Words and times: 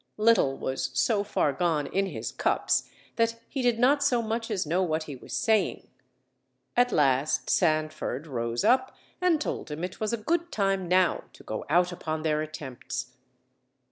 Little 0.17 0.57
was 0.57 0.89
so 0.99 1.23
far 1.23 1.53
gone 1.53 1.85
in 1.85 2.07
his 2.07 2.31
cups 2.31 2.89
that 3.17 3.39
be 3.53 3.61
did 3.61 3.77
not 3.77 4.03
so 4.03 4.23
much 4.23 4.49
as 4.49 4.65
know 4.65 4.81
what 4.81 5.03
he 5.03 5.15
was 5.15 5.31
saying; 5.37 5.87
at 6.75 6.91
last 6.91 7.51
Sandford 7.51 8.25
rose 8.25 8.63
up, 8.63 8.95
and 9.21 9.39
told 9.39 9.69
him 9.69 9.83
it 9.83 9.99
was 9.99 10.11
a 10.11 10.17
good 10.17 10.51
time 10.51 10.87
now 10.87 11.25
to 11.33 11.43
go 11.43 11.65
out 11.69 11.91
upon 11.91 12.23
their 12.23 12.41
attempts. 12.41 13.11